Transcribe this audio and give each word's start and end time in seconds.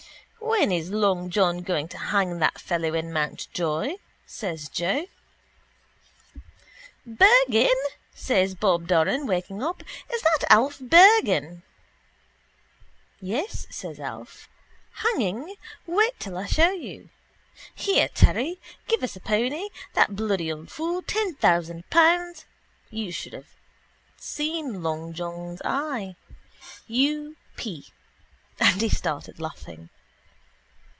—When 0.43 0.71
is 0.71 0.89
long 0.89 1.29
John 1.29 1.59
going 1.61 1.87
to 1.89 1.97
hang 1.99 2.39
that 2.39 2.59
fellow 2.59 2.93
in 2.95 3.13
Mountjoy? 3.13 3.97
says 4.25 4.69
Joe. 4.69 5.05
—Bergan, 7.05 7.69
says 8.13 8.55
Bob 8.55 8.87
Doran, 8.87 9.27
waking 9.27 9.61
up. 9.63 9.83
Is 10.11 10.21
that 10.23 10.43
Alf 10.49 10.79
Bergan? 10.79 11.61
—Yes, 13.21 13.65
says 13.69 13.99
Alf. 13.99 14.49
Hanging? 15.03 15.55
Wait 15.85 16.19
till 16.19 16.37
I 16.37 16.47
show 16.47 16.71
you. 16.71 17.09
Here, 17.75 18.09
Terry, 18.09 18.59
give 18.87 19.03
us 19.03 19.15
a 19.15 19.19
pony. 19.21 19.69
That 19.93 20.15
bloody 20.15 20.51
old 20.51 20.71
fool! 20.71 21.01
Ten 21.03 21.35
thousand 21.35 21.87
pounds. 21.91 22.45
You 22.89 23.11
should 23.11 23.33
have 23.33 23.55
seen 24.17 24.81
long 24.83 25.13
John's 25.13 25.61
eye. 25.63 26.15
U. 26.87 27.37
p.... 27.55 27.89
And 28.59 28.81
he 28.81 28.89
started 28.89 29.39
laughing. 29.39 29.89